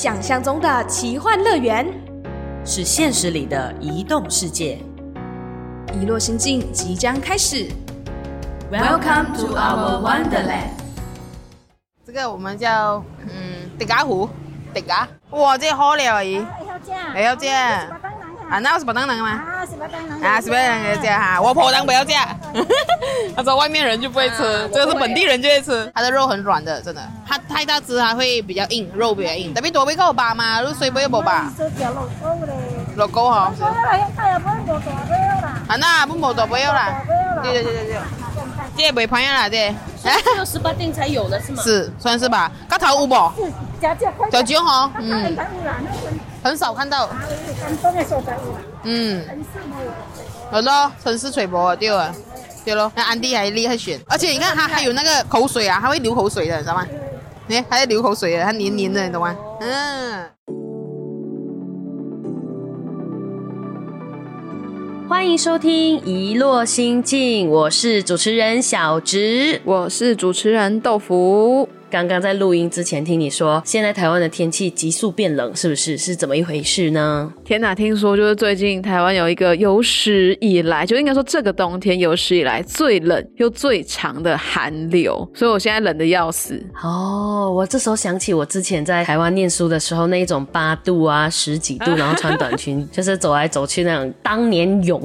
[0.00, 1.86] 想象中的奇幻乐园，
[2.64, 4.78] 是现实里的移动世界。
[5.92, 7.68] 遗落心境即将开始。
[8.72, 10.70] Welcome to our wonderland。
[12.06, 14.30] 这个我们叫嗯迪迦湖，
[14.72, 15.06] 迪迦。
[15.32, 16.38] 哇，这好了而已。
[17.12, 17.99] 不要这啊，
[18.58, 19.28] 那是不当人吗？
[19.30, 22.12] 啊，是不当人啊，是不当人这哈，我婆娘不要这。
[23.36, 25.90] 他说外面人就不会吃，这个是本地人就会吃。
[25.94, 27.00] 它的肉很软的，真的。
[27.26, 29.54] 它太大只，它会比较硬，肉比较硬。
[29.54, 32.54] 特别多俾夠吧嘛，肉水杯冇吧，手腳落高咧，
[32.96, 33.54] 落高嗬。
[33.54, 37.02] 所以嚟睇日本冇大杯啦，啊，那不冇大杯啦。
[37.42, 37.96] 对对对对对。
[38.76, 39.56] 这也不會便宜啦，這。
[40.02, 41.62] 只有十八店才有的是吗？
[41.62, 42.50] 是，算是吧。
[42.68, 43.30] 個頭有冇？
[43.36, 45.36] 是假假快小酒嗬，嗯，嗯，
[46.42, 47.08] 很少看到。
[48.84, 50.50] 嗯，很少冇。
[50.50, 52.14] 好咯，城市水波对啊，
[52.64, 56.86] 对咯，那安迪还厉害选，而且你看他还有那个口水啊，他会流口水的，你知道吗？
[57.46, 59.36] 你看，他在流口水的，他黏黏的，你懂吗？
[59.60, 60.24] 嗯。
[65.08, 69.60] 欢迎收听《一落心境》，我是主持人小植。
[69.64, 71.68] 我是主持人豆腐。
[71.90, 75.98] 刚刚在录音之前听你说，现在台湾的天气急速变冷，是不是？
[75.98, 77.32] 是怎么一回事呢？
[77.44, 86.62] 天哪，听说就是最近台湾有一个有史以来，就应该说这个冬天有史以来最冷又最长的寒流，所以我现在冷的要死。
[86.80, 95.02] 哦，我这时候想起我之前在台湾念书的时候，那一种八度啊、十几度，然后穿短裙，就是走来走去那种当年勇。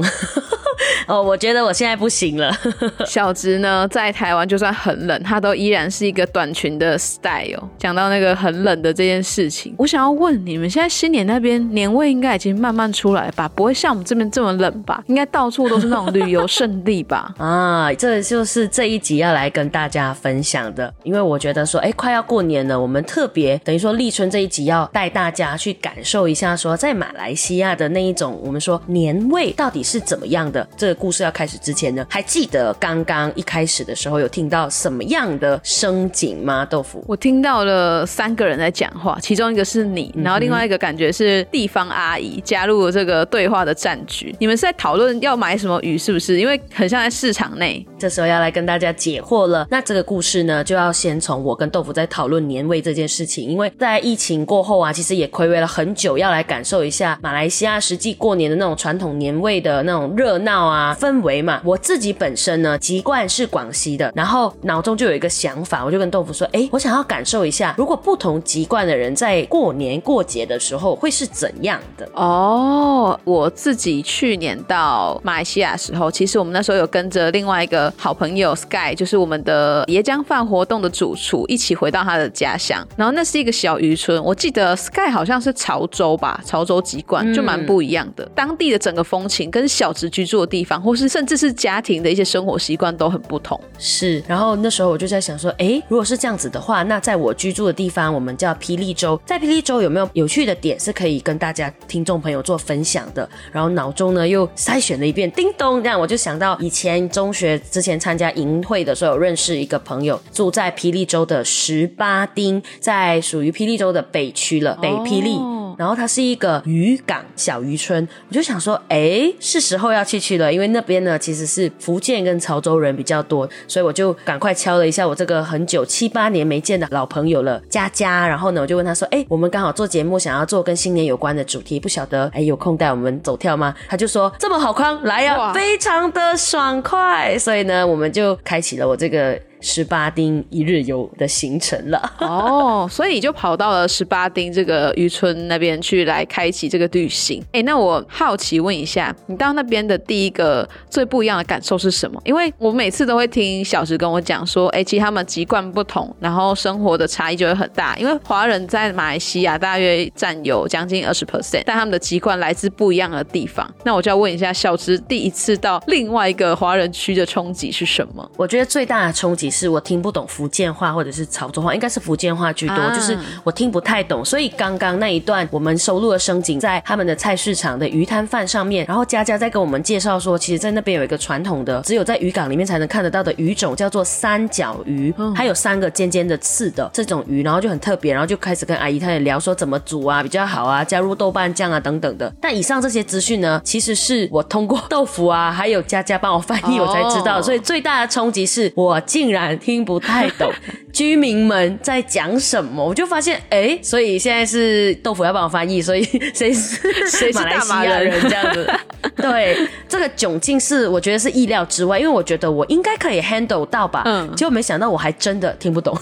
[1.07, 2.51] 哦，我觉得我现在不行了。
[3.05, 7.69] 小直呢，在台湾就算很冷，他都依然是一个短裙的 style。
[7.77, 13.49] 讲到那个很冷的这件事情，我想要问你们，现在新年那边年味应该已经慢慢出来吧？
[13.55, 15.03] 不会像我们这边这么冷吧？
[15.07, 17.33] 应该到处都是那种旅游胜地吧？
[17.39, 30.64] 啊，这就是这一集要来跟大家分享的，因为我觉得说，哎，快要过年了，我们特别等于说立春这一集要带大家去感受一下，说在马来西亚的那一种我们说年味到底是怎么样的。
[30.77, 36.65] 这个故事要开始之前呢，还记得刚刚一开始的时候有听到什么样的声景吗？
[36.65, 44.35] 豆腐，我听到了三个人在讲话，其中一个是你，然后另外一个感觉是地方阿姨加入了这个对话的战局。
[44.39, 46.39] 你们是在讨论要买什么鱼，是不是？
[46.39, 47.85] 因为很像在市场内。
[47.97, 49.67] 这时候要来跟大家解惑了。
[49.69, 61.61] 那这个故事呢，就要先从我跟豆腐在讨论年味这件事情，因为在疫情过后啊，其实也暌违了很久，要来感受一下马来西亚实际过年的那种传统年味的那种热闹啊氛围嘛。
[61.63, 72.07] 我自己本身呢，籍贯是广西的，然后脑中就有一个想法，我就跟豆腐说，哎，我想要感受一下，如果不同籍贯的人在过年过节的时候会是怎样的。
[72.13, 82.85] 哦，我自己去年到马来西亚的时候，其实我们那时候有跟着另外一个好朋友 Sky，就是我们的椰浆饭活动的主厨，一起回到他的家乡。
[82.95, 88.29] 然后那是一个小渔村，我记得 Sky 好像是潮州吧，潮州籍贯就蛮不一样的。
[88.35, 93.59] 当地的整个风情跟小直居住的地方，或是甚至是家庭的一些生活习惯都很不同。
[93.77, 103.27] 是，然后那时候我就在想说，诶，如果是这样子的话，那在我居住的地方，我们叫霹雳州，在霹雳州有没有有趣的点是可以跟大家听众朋友做分享的？
[103.51, 115.64] 然后脑中呢又筛选了一遍，叮咚，这样我就想到以前中学之前参加营会的时候，有认识一个朋友住在霹雳州的十八丁，在属于霹雳州的北区了，北霹雳。
[115.77, 128.27] 然后它是一个渔港小渔村，我就想说，哎，是时候要去去了，因为那边呢其实是福建跟潮州人比较多，所以我就赶快敲了一下我这个很久七八年没见的老朋友了，佳佳。
[128.27, 133.73] 然后呢，我就问他说，哎，我们刚好做节目，想要做跟新年有关的主题，不晓得哎有空带我们走跳吗？
[133.87, 137.37] 他就说这么好康，来呀、哇非常的爽快。
[137.37, 142.13] 所以呢，我们就开启了我这个十八丁一日游的行程了。
[142.19, 147.43] 哦，所以你就跑到了十八丁这个渔村那边去来开启这个旅行。
[147.51, 152.21] 哎，那我好奇问一下，你到那边的第一个最不一样的感受是什么？
[152.23, 157.97] 因为我每次都会听小石跟我讲说，哎，其实他们籍贯不同，然后生活的差异就会很大。
[157.97, 163.67] 因为华人在马来西亚大约占有将近二十 percent，但他们的籍贯来自不一样的地方。
[163.83, 168.29] 那我就要问一下，小石第一次到另外一个华人区的冲击是什么？
[168.37, 174.23] 我觉得最大的冲击是我听不懂福建话或者是潮州话，应该是福建话居多，啊就是我听不太懂。
[174.25, 192.33] 所以刚刚那一段我们收录的声景在他们的菜市场的鱼摊贩上面，然后佳佳在跟我们介绍说，其实在那边有一个传统的，只有在渔港里面才能看得到的鱼种，叫做三角鱼，它有三个尖尖的刺的这种鱼，然后就很特别，然后就开始跟阿姨她也聊说怎么煮啊比较好啊，加入豆瓣酱啊等等的。
[192.41, 199.34] 但以上这些资讯呢，其实是我通过豆腐啊还有佳佳帮我翻译我才知道，哦所以最大的冲击是我竟然。
[199.41, 200.51] 然听不太懂
[200.93, 202.83] 居民们在讲什么。
[202.83, 206.03] 我就发现，哎，所以现在是豆腐要帮我翻译，所以
[206.33, 208.73] 谁是谁是马来西亚人这样子？
[209.17, 215.97] 对，这个窘境是我觉得是意料之外，因为我觉得我应该可以 handle 到吧，嗯结果没想到我还真的听不懂。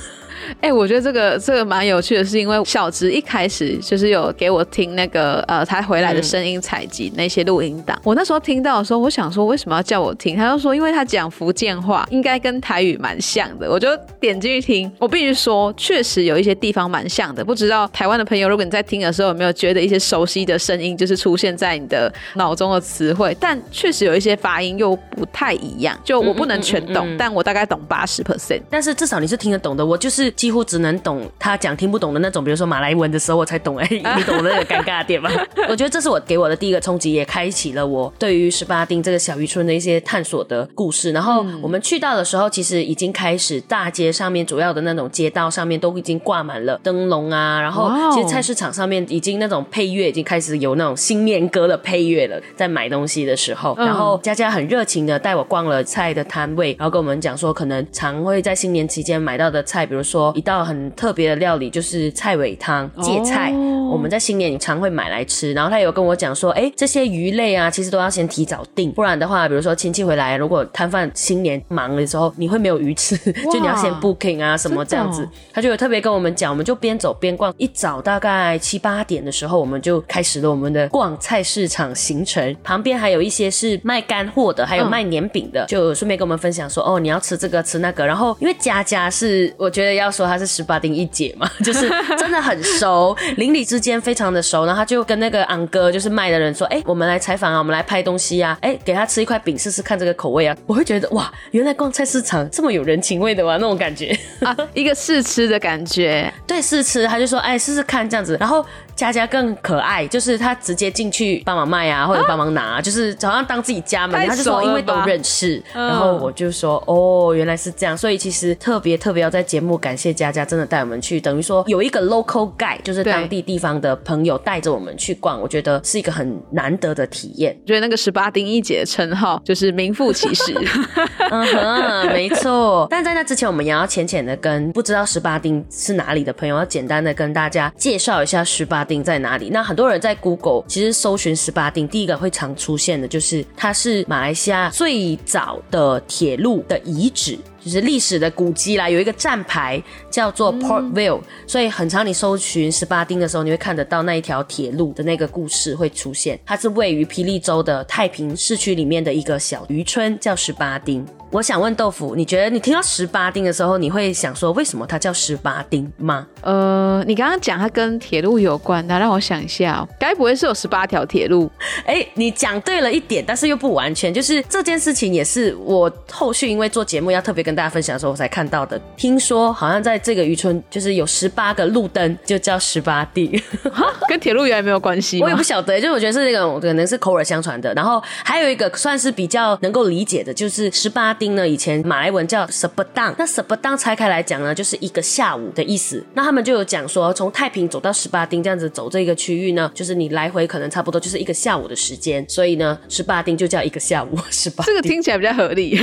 [0.62, 8.00] 哎、我觉得这个这个蛮有趣的，是因为小植一开始就是有给我听那个呃他回来的声音采集那些录音档。
[8.04, 10.36] 我那时候听到的时候，我想说为什么要叫我听？
[10.36, 13.70] 他就说因为他讲福建话，应该跟台语蛮像的。
[13.70, 13.88] 我就
[14.20, 17.44] 点进去听，我必须说，确实有一些地方蛮像的。
[17.44, 25.98] 不知道台湾的朋友，如果你在听的时候有没有觉得一些熟悉的声音，就是出现在你的脑中的词汇，但确实有一些发音又不太一样。
[26.04, 28.62] 就我不能全懂，嗯嗯嗯但我大概懂八十 percent。
[28.70, 35.30] 但是至少你是听得懂的，我就是几乎只能懂他讲听不懂的那种，比如说马来文的时候我才懂，哎、 你懂那个尴尬点吗？
[35.70, 41.12] 我觉得这是我给我的第一个冲击，也开启了我对于十八丁这个小渔村的一些探索的故事。
[41.12, 65.54] 然后我们去到的时候，其实已经开始大街上面主要的那种街道上面都已经挂满了灯笼啊，然后其实菜市场上面已经那种配乐已经开始有那种新年歌的配乐了，在买东西的时候，嗯然后佳佳很热情的带我逛了菜的摊位，然后跟我们讲说，可能常会在新年期间买到的菜，比如说一道很特别的料理，就是菜尾汤、芥菜，哦我们在新年常会买来吃。
[65.54, 73.16] 然后他有跟我讲说，哎，这些鱼类啊，其实都要先提早订，不然的话，比如说亲戚回来，如果摊贩新年忙的时候，你会没有鱼吃，
[73.52, 75.28] 就你要先 booking 啊什么这样子。
[75.54, 82.56] 他就有特别跟我们讲，我们就边走边逛，一早大概七八点的时候，我们就开始了我们的逛菜市场行程。
[82.64, 88.06] 旁边还有一些是卖干货的，还有嗯卖年饼的，就顺便跟我们分享说，哦，你要吃这个吃那个。
[88.06, 94.66] 然后因为佳佳是，我觉得要说她是十八丁一姐嘛， 就是真的很熟， 邻里之间非常的熟。
[94.66, 100.56] 然后他就跟那个昂哥，就是卖的人说，哎，我们来采访啊，我们来拍东西啊，哎，给他吃一块饼试试看这个口味啊。
[100.68, 104.18] 我会觉得哇，原来逛菜市场这么有人情味的哇，那种感觉。
[104.42, 106.32] 啊，一个试吃的感觉。
[106.46, 108.38] 对，试吃，他就说，哎，试试看这样子。
[108.40, 108.64] 然后
[108.96, 114.20] 佳佳更可爱，就是她直接进去帮忙卖啊，或者帮忙拿，就是好像当自己家门。
[114.20, 117.98] 太他就说，因为都认识，嗯然后我就说，哦，原来是这样。
[117.98, 127.58] 所以其实特别特别要在节目感谢佳佳，真的带我们去，等于说有一个 local guide，就是当地地方的朋友带着我们去逛，我觉得是一个很难得的体验。
[127.66, 130.54] 觉得那个十八丁一姐的称号就是名副其实。
[131.32, 132.88] 嗯哼，没错。
[132.90, 139.50] 但在那之前，我们也要浅浅的跟不知道十八丁是哪里的朋友，要简单的跟大家介绍一下十八丁在哪里。
[139.50, 147.38] 那很多人在 Google 其实搜寻十八丁，第一个会常出现的就是它是马来西亚最早的铁路的遗址。
[147.64, 156.40] 就是历史的古迹啦，有一个站牌叫做 Portville，、所以很常你搜寻十八丁的时候，你会看得到那一条铁路的那个故事会出现。
[156.46, 161.06] 它是位于霹雳州的太平市区里面的一个小渔村，叫十八丁。
[161.32, 166.28] 我想问豆腐，你觉得你听到十八丁的时候，你会想说为什么它叫十八丁吗？
[166.42, 171.50] 呃，你刚刚讲它跟铁路有关的，让我想一下、哦，该不会是有十八条铁路？
[171.88, 174.14] 哎，你讲对了一点，但是又不完全。
[174.14, 178.80] 就是这件事情也是我后续因为做节目要特别跟大家分享的时候，我才看到的。
[178.96, 183.32] 听说好像在这个渔村，就是有十八个路灯，就叫十八丁。
[184.08, 187.74] 跟铁路原来没有关系我也不晓得，就是我觉得是那种可能是口耳相传的。
[187.74, 193.78] 然后还有一个算是比较能够理解的，就是十八丁呢，以前马来文叫 s e b a d a n 那 s e b a d a n
[193.78, 196.04] 拆开来讲呢，就是一个下午的意思。
[196.14, 204.64] 那他们就有讲说，从太平走到十八丁这样子走这个区域呢，就是你来回可能差不多就是一个下午的时间，所以呢，十八丁就叫一个下午十八。
[204.68, 205.80] 这个听起来比较合理。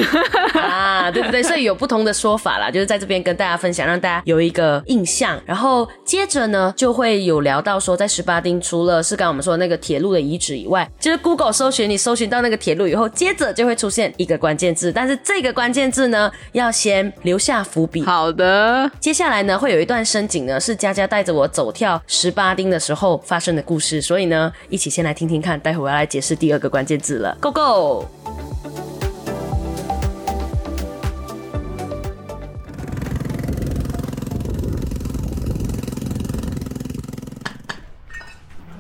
[0.55, 5.41] 啊，对不对，所以有不同的说法啦，就是在这边跟大家分享，让大家有一个印象。
[5.47, 18.03] 然后接着呢，就会有聊到说，在十八丁除了是刚刚我们说的那个铁路的遗址以外，就是 Google 搜寻，你搜寻到那个铁路以后，接着就会出现一个关键字，但是这个关键字呢，要先留下伏笔。
[18.03, 28.90] 好的，接下来呢，会有一段深景呢，是佳佳带着我走跳十八丁的时候发生的故事，所以呢，一起先来听听看，待会我要来解释第二个关键字了，Go Go！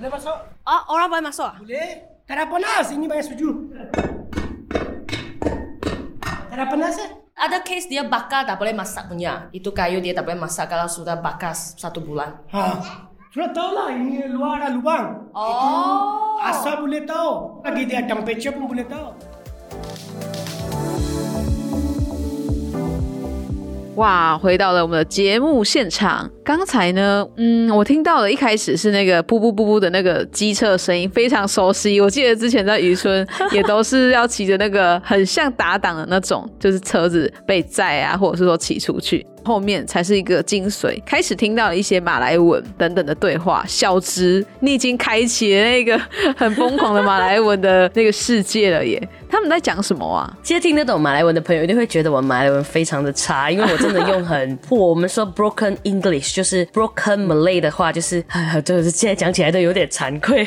[0.01, 0.39] Boleh masuk?
[0.65, 1.61] Oh, orang boleh masuk ah?
[1.61, 1.91] Boleh.
[2.25, 2.89] Tak ada panas.
[2.89, 3.49] Ini banyak suju.
[6.25, 7.11] Tak ada panas eh?
[7.37, 9.53] Ada case dia bakar tak boleh masak punya.
[9.53, 12.33] Itu kayu dia tak boleh masak kalau sudah bakar satu bulan.
[12.49, 12.81] Ha.
[13.29, 15.21] Sudah tahu lah ini luar ada lubang.
[15.37, 16.41] Oh.
[16.49, 17.61] Asal boleh tahu.
[17.61, 19.13] Lagi dia temperature pun boleh tahu.
[23.97, 26.31] 哇，回到了我们的节目现场。
[26.45, 32.01] 刚才呢，嗯，我听到了一开始是那个布布布布的那个机车声音，非常熟悉。
[32.01, 39.27] 我记得之前在渔村也都是要骑着那个很像打档的那种，就是车子被载啊，或者是说骑出去。
[39.43, 43.65] 后面才是一个精髓，开始听到了一些马来文等等的对话。
[43.67, 45.99] 小直，你已经开启了那个
[46.37, 49.09] 很疯狂的马来文的那个世界了耶！
[49.31, 50.37] 他们在讲什么啊？
[50.43, 54.79] 其实听得懂马来文的朋友一定会觉得我马来文非常的差，因为我真的用很破。
[54.91, 58.25] 我们说 broken English 就是 broken Malay 的话，就是
[58.65, 60.45] 就是现在讲起来都有点惭愧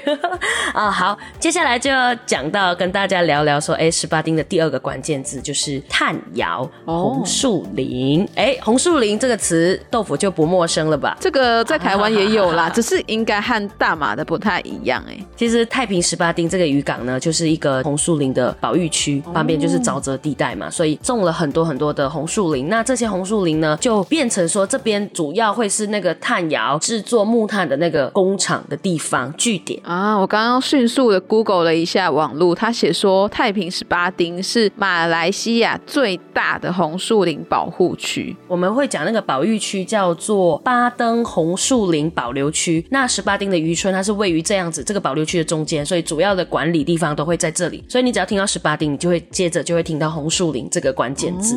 [0.74, 0.92] 啊。
[0.92, 8.28] 好，接下来就要讲到跟大家聊聊说，哎，十八丁的第二个关键字就是炭窑红树林。
[8.36, 11.16] 哎，红树林这个词，豆腐就不陌生了吧？
[11.20, 15.04] 这个在台湾也有啦，只是应该和大马的不太一样。
[15.08, 22.70] 哎，其实太平十八丁这个渔港呢，就是一个红树林的保育区，旁边就是沼泽地带嘛，所以种了很多很多的红树林。
[22.70, 30.18] 那这些红树林呢，就变成说这边主要会是那个炭窑制作木炭的那个工厂的地方据点啊。
[30.18, 38.36] 我刚刚迅速的 Google 了一下网络，他写说太平十八丁是马来西亚最大的红树林保护区。
[38.48, 42.86] 我们会讲那个保育区叫做巴登红树林保留区。
[42.90, 47.84] 那十八丁的渔村它是位于这样子这个保留区的中间，所以主要的管理地方都会在这里。
[47.88, 51.56] 所以你只要听到十八丁，你就会接着就会听到红树林这个关键字。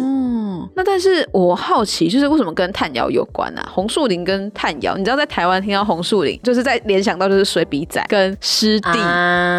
[0.74, 3.68] 那但是我好奇，就是为什么跟炭窑有关啊？
[3.72, 8.92] 红树林跟炭窑，你知道在台湾听到红树林，就是在联想到就是水笔仔跟湿地，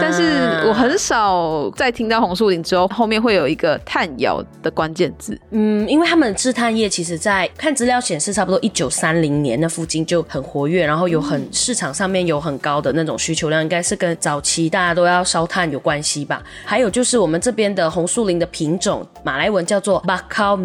[0.01, 5.39] 但是我很少在听到红树林之后，后面会有一个炭窑的关键字。
[5.51, 16.41] 嗯，因为他们制炭业其实在看资料显示，差不多一九三零年那附近就很活跃，然后有很市场上面有很高的那种需求量，应该是跟早期大家都要烧炭有关系吧。
[16.65, 20.55] 还有就是我们这边的红树林的品种，马来文叫做 Bakau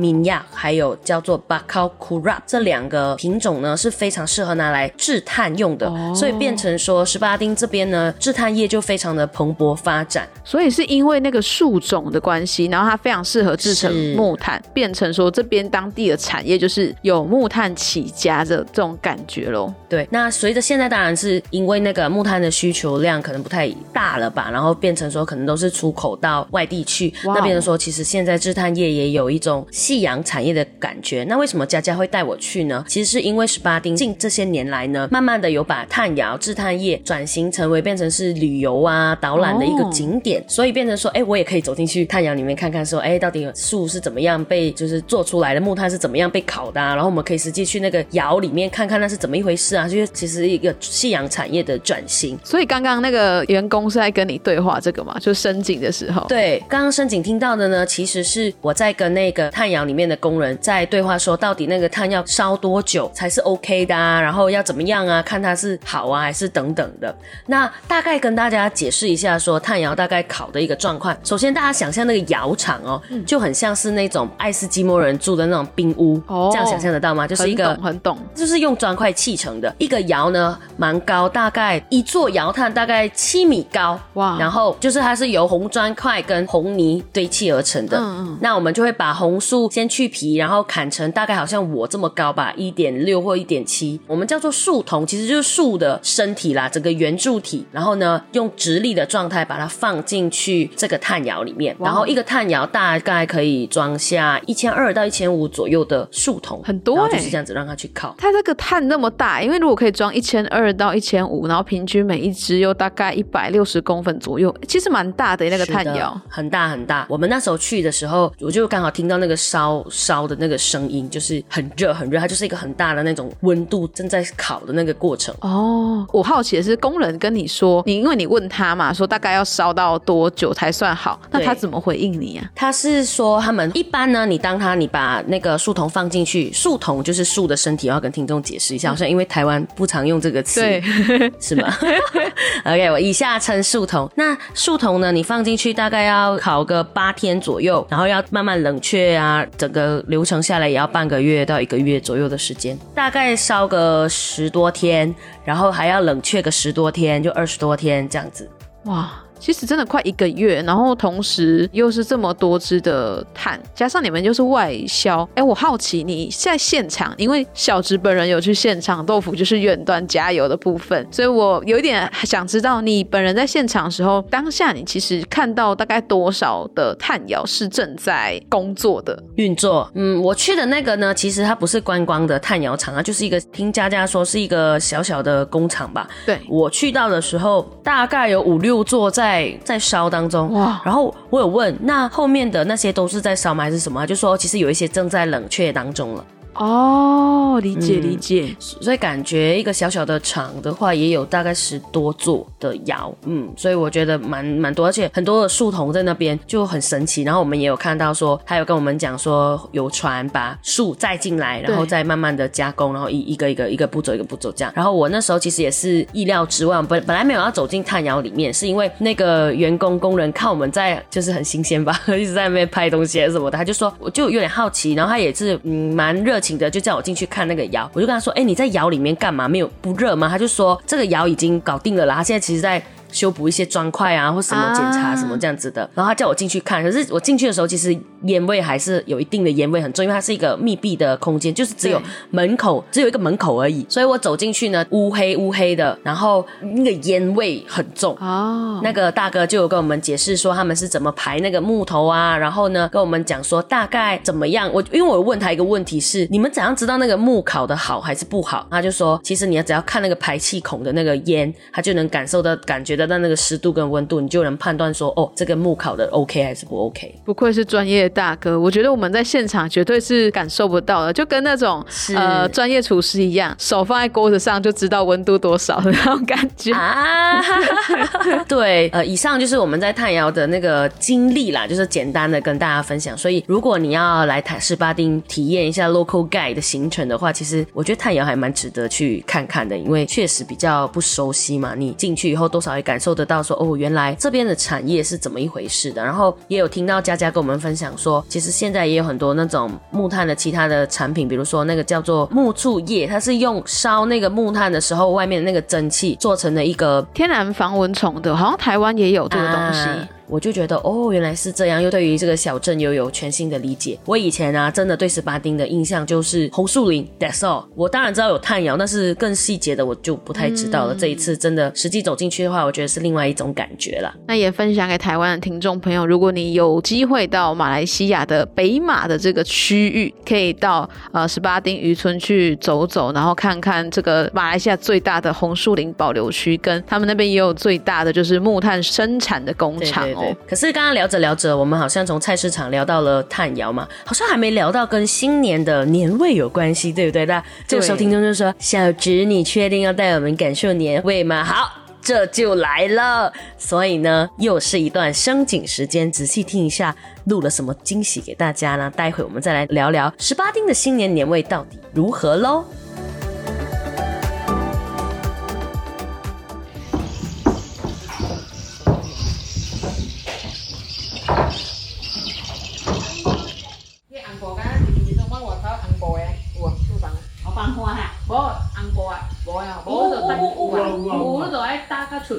[0.52, 10.28] 还有叫做 Bakau Kurap，这两个品种呢是非常适合拿来制炭用的，所以变成说十八丁这边呢制炭业就非常的蓬勃发展。
[10.44, 19.72] 所以是因为那个树种的关系，然后它非常适合制成木炭，变成说这边当地的产业就是有木炭起家的这种感觉喽。
[19.88, 31.22] 对，那随着现在当然是因为那个木炭的需求量可能不太大了吧，然后变成说可能都是出口到外地去，那变成说其实现在制炭业也有一种夕阳产业的感觉。
[31.28, 32.84] 那为什么佳佳会带我去呢？
[32.88, 52.38] 其实是因为十八丁近这些年来呢，慢慢的有把炭窑制炭业转型成为变成是旅游啊导览的一个景点，所以变成说，哎，我也可以走进去炭窑里面看看，说，哎，到底树是怎么样被就是做出来的，木炭是怎么样被烤的，啊然后我们可以实际去那个窑里面看看那是怎么一回事啊，就是其实一个夕阳产业的转型。
[52.42, 56.26] 所以刚刚那个员工是在跟你对话这个嘛，就申请的时候。
[56.28, 67.14] 对，刚刚申请听到的呢，其实是我在跟那个炭窑里面的工人在对话，说到底那个炭要烧多久才是 OK 的啊，然后要怎么样啊，看它是好啊还是等等的。
[67.46, 71.16] 那大概跟大家解释一下，说炭窑大概烤的一个状况。
[71.22, 77.26] 首先，大家想象那个窑厂哦，就很像是那种爱斯基摩人住的那种冰屋，这样想象得到吗？
[77.26, 87.98] 就是一个很懂，就是用砖块砌成的一个窑呢，蛮高，大概一座窑炭大概七米高哇，然后就是它是由红砖块跟红泥堆砌而成的。
[87.98, 97.66] 嗯嗯，那我们就会把红树先去皮，然后砍成大概好像我这么高吧，一点六或一点七，我们叫做树筒，其实就是树的身体啦，整个圆柱体。
[97.70, 108.14] 然后呢，用直立的状态把它放进去这个炭窑里面，然后一个炭窑大概可以装下一千二到一千五左右的树筒，很多然后就是这样子让它去烤。
[108.16, 117.06] 它这个炭那么大，因为如果可以装一千二到一千五，然后平均每一只又大概一百六十公分左右，其实蛮大的那个炭窑，很大很大。
[117.08, 125.34] 我们那时候去的时候，我就刚好听到那个烧烧的那个声音，就是很热很热，它就是一个很大的那种温度正在烤的那个过程。
[125.40, 132.50] 哦，我好奇的是，工人跟你说，你因为你问他嘛，说大概要烧到多久才算好，那他怎么回应你啊？
[132.54, 140.82] 他是说他们一般呢，你当他你把那个树筒放进去，树筒就是树的身体，我要跟听众解释一下，好像因为台湾不常用这个词，对，
[141.40, 141.72] 是吗？
[142.64, 144.10] OK，我以下称树筒。
[144.14, 155.12] 那树筒呢，你放进去大概要烤个八天左右，然后要慢慢冷却啊，整个流程下来也要半个月到一个月左右的时间，大概烧个十多天，
[155.44, 158.48] 然后还要冷却个十多天，就二十多天这样子。
[158.84, 159.10] 哇！
[159.42, 179.20] 其实真的快一个月，然后同时又是这么多支的炭，加上你们又是外销，哎，我好奇你在现场，因为小植本人有去现场，豆腐就是远端加油的部分，所以我有一点想知道你本人在现场的时候，当下你其实看到大概多少的炭窑是正在工作的？
[179.34, 179.90] 运作。
[179.96, 186.08] 嗯，我去的那个呢，其实它不是观光的炭窑厂啊，就是一个听佳佳说是一个小小的工厂吧。
[186.24, 190.52] 对我去到的时候，大概有五六座在在在烧当中。
[190.52, 190.82] 哇哇！
[190.84, 194.06] 然后我有问，那后面的那些都是在烧吗，还是什么？
[194.06, 196.24] 就说其实有一些正在冷却当中了。
[196.54, 198.54] 哦，理解理解。
[198.58, 207.22] 所以感觉一个小小的厂的话，也有大概十多座的窑，嗯，所以我觉得蛮蛮多，而且很多的树童在那边就很神奇。
[207.22, 214.72] 然后我们也有看到说，他有跟我们讲说，有船把树载进来，然后再慢慢的加工，然后一一个一个一个步骤一个步骤这样。
[214.74, 227.88] 然后我那时候其实也是意料之外，本本来没有要走进炭窑里面，是因为那个员工工人看我们在就是很新鲜吧， 一直在那边拍东西什么的，他就说我就有点好奇，然后他也是嗯蛮热情的，就叫我进去看那个窑。
[227.94, 229.48] 我就跟他说，哎、你在窑里面干嘛？
[229.48, 230.28] 没有不热吗？
[230.28, 232.82] 他就说这个窑已经搞定了啦，他现在其实在。
[233.12, 235.12] 修补一些砖块啊，或什么检查啊。
[235.22, 254.68] 什么这样子的，然后他叫我进去看，可是我进去的时候，其实烟味还是有一定的烟味很重，因为它是一个密闭的空间，就是只有门口只有一个门口而已，所以我走进去呢，乌黑乌黑的，然后那个烟味很重，哦，那个大哥就有跟我们解释说他们是怎么排那个木头啊，然后呢跟我们讲说大概怎么样。
[254.72, 258.66] 我因为我问他一个问题是，你们怎样知道那个木烤的好还是不好？
[258.70, 267.14] 他就说，其实你要只要看那个排气孔的那个烟，他就能感受到、感觉得到那个湿度跟温度，你就能判断说，哦，这个木烤的 OK 还是不 OK。
[267.24, 271.84] 不愧是专业大哥，我觉得我们在现场绝对是感受不到的，就跟那种
[272.16, 276.72] 呃专业厨师一样，手放在锅子上就知道温度多少的那种感觉。
[276.72, 277.42] 啊，
[278.48, 283.16] 对，呃，以上就是我们在炭窑的那个经历啦，就是简单的跟大家分享。
[283.16, 291.74] 所以，如果你要来坦士巴丁体验一下 local guide 的行程的话，其实我觉得炭窑还蛮值得去看看的，因为确实比较不熟悉嘛。
[291.74, 296.04] 你进去以后，多少会感受得到说，哦，原来这边的产业是怎么一回事的。
[296.04, 309.80] 然后也有听到佳佳跟我们分享说，其实现在也有很多那种木炭的其他的产品，比如说那个叫做木醋液，它是用烧那个木炭的时候，外面的那个蒸汽做成的一个天然防蚊虫的，好像台湾也有这个东西。
[309.80, 313.98] 啊我就觉得哦，原来是这样，又对于这个小镇又有全新的理解。
[314.06, 317.66] 我以前啊，真的对十八丁的印象就是红树林，That's all。
[317.74, 320.94] 我当然知道有炭窑，但是更细节的我就不太知道了。
[320.94, 324.10] 这一次真的实际走进去的话，我觉得是另外一种感觉了。
[324.26, 340.14] 那也分享给台湾的听众朋友，如果你有机会到马来西亚的北马的这个区域，可以到呃十八丁渔村去走走，然后看看这个马来西亚最大的红树林保留区，跟他们那边也有最大的就是木炭生产的工厂哦。
[340.14, 340.21] 对对。
[340.46, 347.24] 可是刚刚聊着聊着，我们好像从菜市场聊到了炭窑嘛，好像还没聊到跟新年的年味有关系，对不对？
[347.26, 351.78] 那这个时候听众就说：“小植，你确定要带我们感受年味吗？”好。
[352.04, 356.92] 这就来了，所以呢，又是一段声景时间，仔细听一下
[357.26, 358.92] 录了什么惊喜给大家呢？
[358.96, 362.64] 待会我们再来聊聊十八丁的新年年味到底如何喽。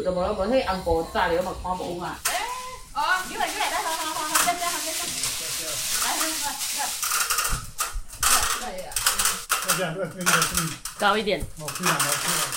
[0.03, 2.19] 就冇啦，冇啲紅婆炸了嘛，光冇啊。
[2.93, 4.99] 哦，一会儿一会儿，来好好好好，再见好再见，
[6.03, 6.05] 来
[8.61, 8.93] 来来，
[9.67, 12.52] 要这样，这个这个这个，高一点，哦，这样，哦，这样。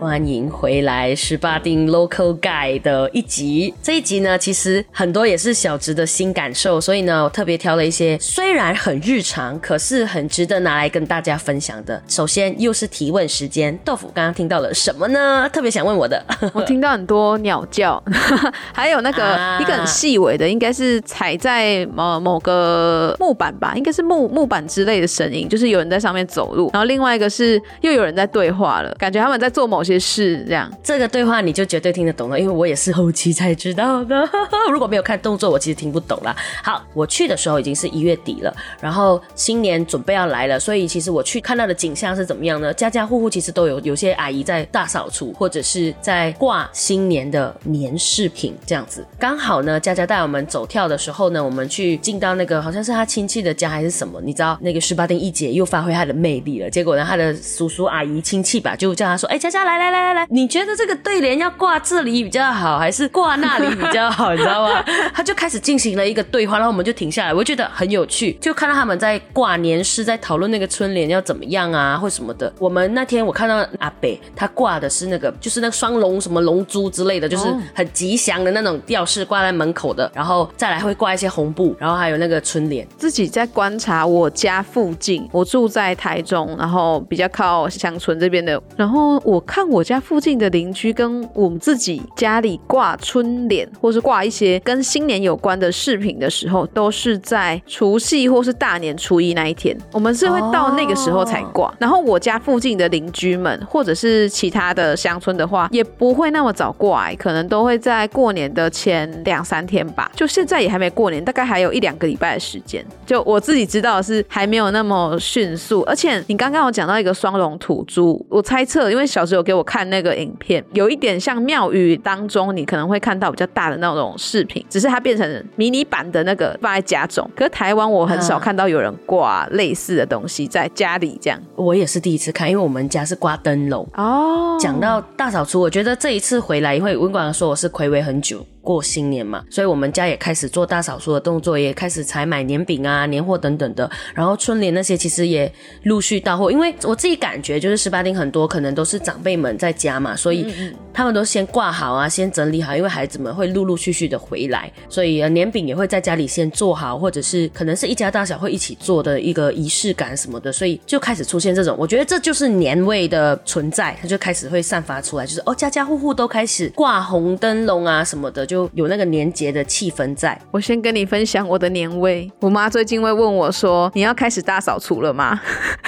[0.00, 3.74] 欢迎回来十八丁 Local Guy 的一集。
[3.82, 12.02] 这一集呢，其实很多也是小植的新感受，所以呢，我特别挑了一些虽然很日常，可是很值得拿来跟大家分享的。
[12.08, 15.46] 首先又是提问时间，豆腐刚刚听到了什么呢？
[15.52, 18.02] 特别想问我的， 我听到很多鸟叫，
[18.72, 26.70] 还有那个、啊一个很细微的，应该是踩在某某个木板吧，应该是木木板之类的声音，就是有人在上面走路。
[26.72, 30.70] 然后另外一个是又有人在对话了，感觉他们在做某些士这样。
[30.82, 34.28] 这个对话你就绝对听得懂了，因为我也是后期才知道的。
[34.70, 36.34] 如果没有看动作，我其实听不懂啦。
[36.62, 42.72] 好，我去的时候已经是一月底了，然后新年准备要来了，所以其实我去看到的景象是怎么样呢？
[42.74, 49.06] 家家户户其实都有有些阿姨在大扫除，或者是在挂新年的年饰品这样子。
[49.18, 56.68] 刚好呢，佳佳带我们走跳的时候呢，我们去进到那个好像是他亲戚的家还是什么，你知道那个十八丁一姐又发挥她的魅力了。
[56.70, 64.32] 结果呢，她的叔叔阿姨亲戚吧，就叫她说：“哎，佳佳来 来来来来，你觉得这个对联要挂这里比较好，还是挂那里比较好？
[64.32, 72.52] 你知道吗？”他就开始进行了一个对话，然后我们就停下来，我就觉得很有趣，就看到他们在挂年诗，在讨论那个春联要怎么样啊，或什么的。
[72.58, 82.86] 我们那天我看到阿北他挂的是那个，就是那个双龙什么龙珠之类的，就是很吉祥的那种吊饰挂在门口的，然后再来会挂一些红布，然后还有那个春联。
[82.98, 101.72] 自己在观察我家附近，我住在台中，然后比较靠乡村这边的，然后我看我家附近的邻居跟我们自己家里挂春联，或是挂一些跟新年有关的饰品的时候，都是在除夕或是大年初一那一天，我们是会到那个时候才挂。
[101.78, 110.10] 然后我家附近的邻居们，或者是其他的乡村的话，也不会那么早挂、欸，可能都会在过年的前两三天吧。
[110.16, 112.84] 就现在也还没过年，大概还有一两个礼拜的时间。
[113.06, 127.28] 就我自己知道的是还没有那么迅速，而且你刚刚有讲到一个双龙土猪，我猜测，因为小时候给我看那个影片，有一点像庙宇当中你可能会看到比较大的那种饰品，只是它变成迷你版的那个放在家中。
[127.36, 131.40] 可是台湾我很少看到有人挂类似的东西在家里这样。
[131.56, 133.86] 我也是第一次看，因为我们家是挂灯笼。
[133.94, 143.90] 哦，讲到大扫除，我觉得这一次回来，因为文管说我是暌违很久过新年嘛，所以我们家也开始做大扫除的动作，也开始采买年饼啊、年货等等的。
[144.14, 145.50] 然后春联那些其实也
[145.84, 150.46] 陆续到货，因为我自己感觉就是十八丁很多可能都是长辈们在家嘛，所以
[150.92, 170.36] 他们都先挂好啊，先整理好，因为孩子们会陆陆续续的回来，所以年饼也会在家里先做好，或者是可能是一家大小会一起做的一个仪式感什么的，所以就开始出现这种，我觉得这就是年味的存在，它就开始会散发出来，就是哦家家户户都开始挂红灯笼啊什么的，就有那个年节的气氛在。
[170.50, 172.28] 我先跟你分享我的年味。
[172.40, 175.40] 我妈最近会问我说：“你要开始大扫除了吗？”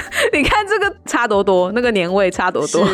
[0.33, 2.87] 你看这个差多多，那个年味差多多。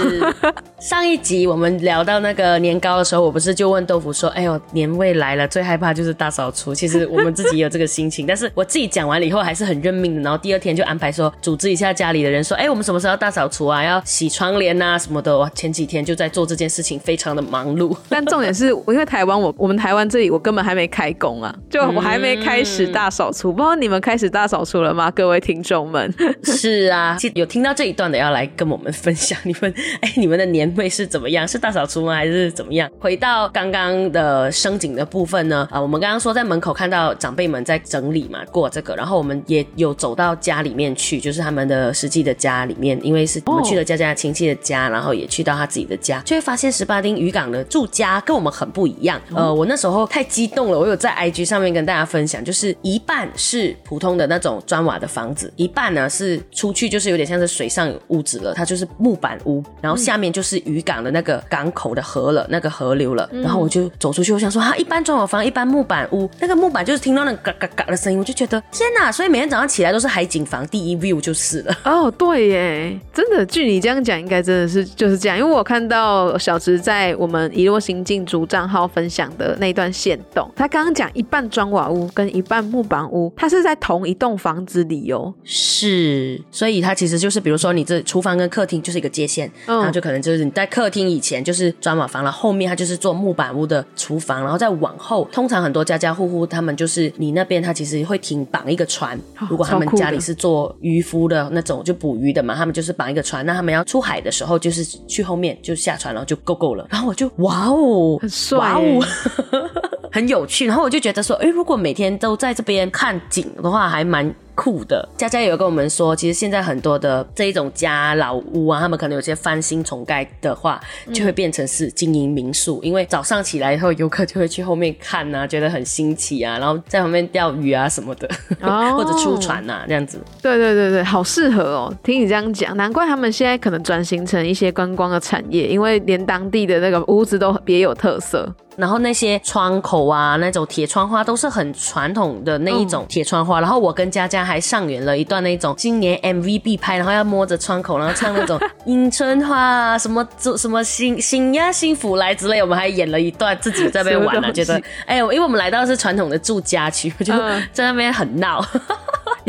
[0.80, 10.22] 上一集我们聊到那个年糕的时候，我不是就问豆腐说：“哎呦，年味来了，最害怕就是大扫除。”其实我们自己也有这个心情， 但是我自己讲完了以后还是很认命的。
[10.22, 13.84] 然后第二天就安排说组织一下家里的人说：“哎，我们什么时候要大扫除啊？
[13.84, 17.94] 要洗窗帘啊什么的。”哇，前几天就在做这件事情，非常的忙碌。
[18.08, 23.52] 但重点是，因为台湾我我们台湾这里我根本还没开工啊，就我还没开始大扫除。
[23.52, 26.14] 不知道你们开始大扫除了吗，各位听众们？
[26.44, 31.46] 是啊，有听到这一段的要来跟我们分享，你们 哎，你们的年味是怎么样？
[31.46, 32.14] 是大扫除吗？
[32.14, 32.88] 还是怎么样？
[33.00, 35.66] 回到刚刚的升景的部分呢？
[35.72, 49.20] 啊、我们刚刚说在门口看到长辈们在整理嘛，过这个，然后我们也有走到家里面去，就是他们的实际的家里面，因为是我们去了佳佳亲戚的家，然后也去到他自己的家，就会发现十八丁渔港的住家跟我们很不一样。
[49.34, 63.28] 呃，我那时候太激动了，我有在 IG 上面跟大家分享，就是一半是普通的那种砖瓦的房子，一半呢是出去就是有点像是水上屋子了，它就是木板屋，然后下面就是渔港的那个港口的河了，那个河流了。
[63.32, 69.10] 然后我就走出去，我想说，哈，一般砖瓦房，一般木板屋，那个木板就是听到那个嘎嘎嘎的声音，我就觉得天哪！
[69.10, 71.76] 所以每天早上起来都是海景房第一 view 就是了。
[71.84, 75.38] 哦，对耶，真的，据你这样讲，应该真的是就是这样。
[75.38, 85.32] 因为我看到小植在我们一落新进主账号分享的那一段线动，他刚刚讲一半砖瓦屋跟一半木板屋，它是在同一栋房子里哦。
[85.44, 89.78] 是，所以它其实就是，比如说你这厨房跟客厅就是一个界限，嗯。
[89.78, 109.04] 然后就可能就是你在客厅以前就是砖瓦房了，后面它就是做木板屋的厨房，然后再往后，通常很多家家户户他们就是你那边他其实会停绑一个船，如果他们家里是做渔夫的那种就捕鱼的嘛，他们就是绑一个船，那他们要出海的时候就是去后面就下船，然后就够够了，然后我就哇哦，很帅哇哦，
[110.10, 114.34] 很有趣，然后我就觉得说，哎，如果每天都在这边看景的话，还蛮。
[114.60, 120.80] 酷的，佳佳也有跟我们说，其实现在很多的这一种家老屋啊，他们可能有些翻新重盖的话，
[121.14, 128.28] 就会变成是经营民宿，因为早上起来以后，游客就会去后面看啊，觉得很新奇啊，然后在旁边钓鱼啊什么的，
[128.60, 130.20] 哦 或者出船啊这样子。
[130.42, 131.94] 对对对对，好适合哦！
[132.02, 138.52] 听你这样讲，难怪他们现在可能转型成一些观光的产业，因为连当地的那个屋子都别有特色。
[138.78, 143.60] 然后那些窗口啊，那种铁窗花都是很传统的那一种铁窗花。
[143.60, 150.24] 然后我跟佳佳还上演了一段那种今年 MV 必拍，然后要摸着窗口，然后唱那种迎春花啊，什么
[150.56, 158.64] 什么新新呀幸福来之类，我们还演了一段自己在那边玩了，什么东西觉得哎，因为我们来到的是传统的住家区，我就嗯在那边很闹。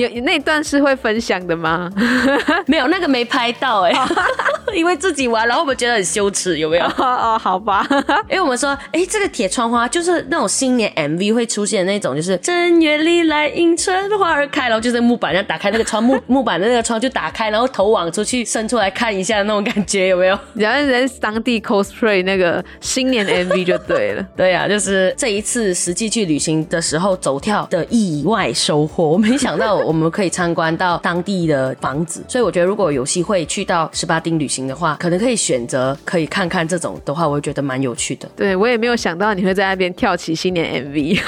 [0.04, 1.92] 有那段是会分享的吗？
[2.68, 3.94] 没有那个没拍到哎、
[4.74, 6.86] 因为自己玩，然后我们觉得很羞耻，有没有？
[6.86, 7.86] 哦哦，好吧，
[8.30, 20.38] 因为我们说，哎、这个铁窗花就是那种新年 MV 会出现的那种，就是正月里来迎春花儿开，然后就是木板，上打开那个窗木木板的那个窗就打开，然后头往出去伸出来看一下的那种感觉，有没有？
[20.54, 24.26] 然后人当地 cosplay 那个新年 MV 就对了。
[24.36, 29.08] 对呀、就是这一次实际去旅行的时候走跳的意外收获。
[29.10, 38.30] 我没想到我们可以参观到当地的房子，所以我觉得如果有机会去到十八丁旅行的话，可能可以选择可以看看这种的话，我会觉得蛮有趣的。
[38.36, 41.20] 对我也没有想到你会在那边跳起新年 MV。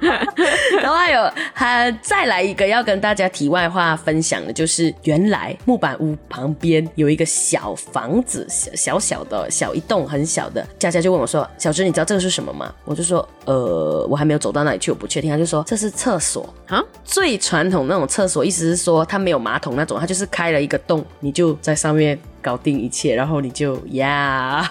[0.80, 10.66] 然后还有还再来一个要跟大家题外话分享的，就是原来木板屋旁边有一个小房子，小小小的小一栋很小的。
[10.78, 24.68] 佳佳就问我说：“小芝，你知道这个是什么吗？”我就说：“呃，我还没有走到那里去，我不确定。”他就说：“这是厕所啊，最传统那种厕所，意思是说它没有马桶那种，它就是开了一个洞，你就在上面搞定一切，然后你就呀。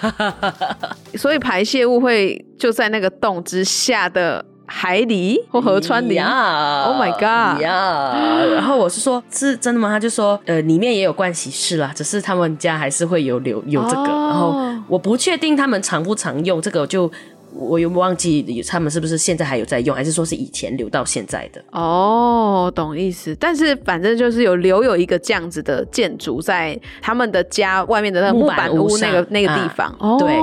[1.15, 6.15] 所以排泄物会就在那个洞之下的海里或河川里。
[6.15, 8.13] 呀 Oh my god 呀！
[8.55, 9.89] 然后我是说，是真的吗？
[9.89, 14.01] 他就说，呃，里面也有盥洗室啦，只是他们家还是会有留有这个。
[14.03, 14.55] 哦然后
[14.88, 17.09] 我不确定他们常不常用这个，就
[17.56, 21.63] 我有忘记他们是不是现在还有在用，还是说是以前留到现在的？
[21.72, 23.36] 哦，懂意思。
[23.39, 29.96] 但是反正就是有留有一个这样子的建筑在他们的家外面的那个木木板屋那个上那个地啊方。
[30.00, 30.34] 哦，对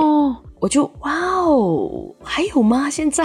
[0.61, 2.89] 我就哇哦，还有吗？
[2.91, 3.25] 现在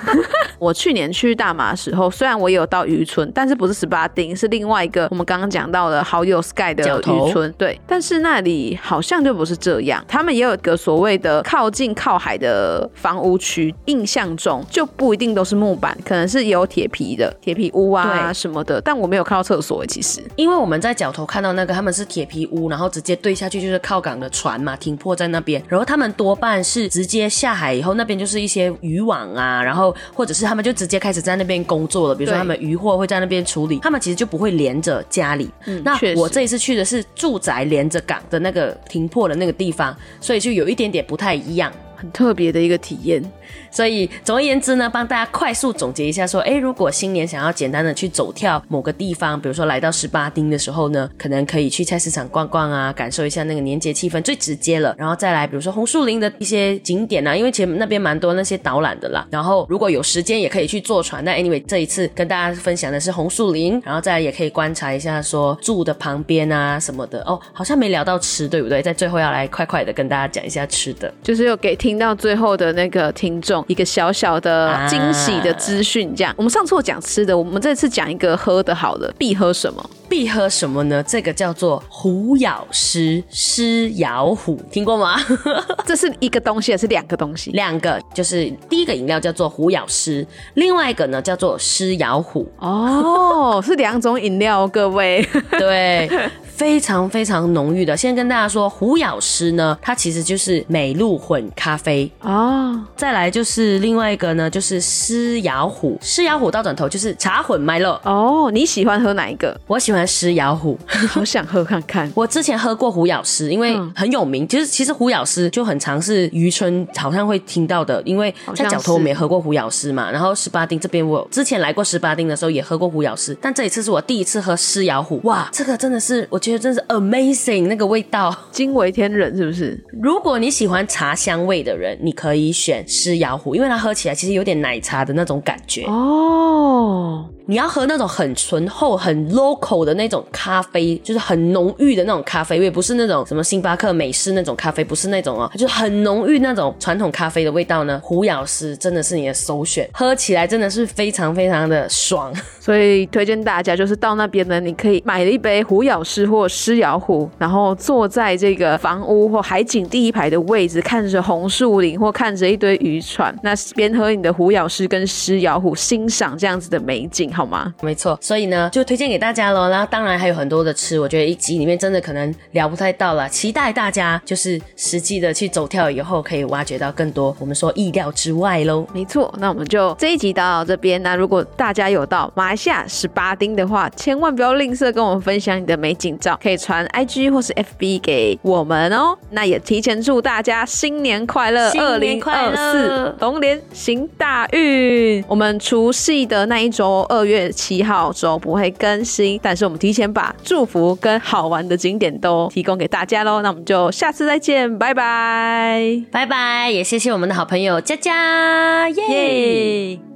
[0.60, 7.50] 我去年去大马的时候，虽然我也有到渔村，但是不是十八丁，是另外一个我们刚刚讲到的好友 Sky 的渔村。
[7.56, 20.22] 对，但是那里好像就不是这样，他们也有一个所谓的靠近靠海的房屋区，印象中就不一定都是木板，可能是有铁皮的铁皮屋啊什么的，但我没有看到厕所欸其实。
[20.36, 25.62] 因为我们在角头看到那个，他们是铁皮屋，然后直接对下去就是靠港的船嘛，停泊在那边。
[25.68, 32.14] 然后他们多半是直接下海以后，那边就是一些渔网啊，然后或者是他们就直接开始在那边工作了。
[32.14, 35.48] 比如说他们渔货会在那边处理，他们其实就不会连着家里。
[35.84, 41.72] 那我这一次去的是住宅连着港的那个停泊的那个地方，所以就有一点点不太一样。
[41.98, 43.24] 很特别的一个体验，
[43.70, 54.94] 所以总而言之呢，帮大家快速总结一下，说，哎，如果新年想要简单的去走跳某个地方，比如说来到十八丁的时候呢，可能可以去菜市场逛逛啊，感受一下那个年节气氛，最直接了。
[54.98, 59.26] 然后再来，比如说红树林的一些景点啊，因为其实那边蛮多那些导览的啦。
[59.30, 61.16] 然后如果有时间也可以去坐船。
[61.24, 67.20] 那 anyway，这一次跟大家分享的是红树林，然后再来也可以观察一下说住的旁边啊什么的。
[67.22, 68.80] 哦，好像没聊到吃，对不对？
[68.80, 71.12] 在最后要来快快的跟大家讲一下吃的。
[71.22, 76.14] 就是有给听到最后的那个听众一个小小的啊惊喜的资讯。
[76.14, 79.90] 这样，我们上次有讲吃的，我们这次讲一个喝的好了，必喝什么？
[80.08, 81.02] 必喝什么呢？
[81.02, 85.16] 这个叫做虎咬狮，狮咬虎，听过吗？
[85.84, 87.50] 这是一个东西还是两个东西？
[87.50, 92.46] 两个，就是第一个饮料叫做虎咬狮，另外一个呢叫做狮咬虎。
[92.58, 95.26] 哦，是两种饮料哦，各位。
[95.58, 96.08] 对，
[96.44, 97.96] 非常非常浓郁的。
[97.96, 102.10] 先跟大家说，虎咬狮呢，它其实就是美露混咖啡。
[102.20, 108.00] 哦，再来就是另外一个呢，就是狮咬虎，狮咬虎倒转头就是茶混麦乐。
[108.04, 109.58] 哦，你喜欢喝哪一个？
[109.66, 112.10] 我喜欢狮咬虎， 好想喝看看。
[112.14, 114.46] 我之前喝过虎咬狮，因为嗯很有名。
[114.46, 120.10] 其实其实虎咬狮就很常是渔村好像会听到的，因为在像角头我们也喝过虎咬狮嘛。
[120.10, 128.34] 然后十八丁这边我之前来过十八丁的时候也喝过虎咬狮，但这一次是我第一次喝狮咬虎，哇，这个真的是我觉得真是 amazing 那个味道。
[128.52, 129.78] 惊为天人是不是？
[130.00, 135.84] 如果你喜欢茶香味的人，你可以选狮咬虎，因为它喝起来其实有点奶茶的那种感觉。
[135.84, 148.00] 哦，你要喝那种很醇厚、很 local 的那种咖啡，就是很浓郁的那种咖啡味，不是那种什么星巴克美式那种咖啡，不是那种哦，就是很浓郁那种传统咖啡的味道呢。
[148.02, 152.34] 虎咬狮真的是你的首选，喝起来真的是非常非常的爽。
[152.58, 167.74] 所以推荐大家就是到那边呢，你可以买了一杯虎咬狮或狮咬虎，然后坐在这个房屋或海景第一排的位置，看着红树林或看着一堆渔船，那边喝你的虎咬狮跟狮咬虎，欣赏这样子的美景，好吗？
[167.82, 169.68] 没错，所以呢，就推荐给大家喽。
[169.68, 178.86] 然后当然还有很多的吃，我觉得一集里面真的可能聊不太到了，期待大家就是实际的去走跳以后，可以挖掘到更多我们说意料之外喽。
[178.94, 181.02] 没错，那我们就这一集到这边。
[181.02, 189.16] 那如果大家有到马来西亚十八丁的话，千万不要吝啬跟我们分享你的美景照，可以传 IG 或是 FB 给我们哦。
[189.30, 195.22] 那也提前祝大家新年快乐，新二零二四龙年行大运。
[195.28, 203.42] 我们除夕的那一周，二月七号周不会更新，但是我们提前把祝福跟好玩的景点都提供给大家喽。
[203.42, 209.08] 那我们就下次再见，拜拜，拜拜，也谢谢我们的好朋友佳佳，耶。
[209.08, 210.15] 耶。